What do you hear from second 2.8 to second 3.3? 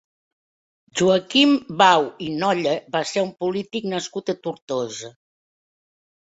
va ser